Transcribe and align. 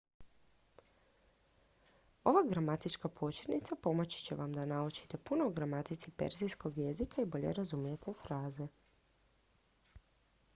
ova 2.23 2.43
gramatička 2.47 3.09
početnica 3.19 3.75
pomoći 3.81 4.23
će 4.23 4.35
vam 4.41 4.53
da 4.57 4.65
naučite 4.73 5.17
puno 5.31 5.45
o 5.47 5.53
gramatici 5.61 6.11
perzijskog 6.23 6.77
jezika 6.85 7.21
i 7.21 7.25
bolje 7.35 7.53
razumijete 7.61 8.13
fraze 8.23 8.67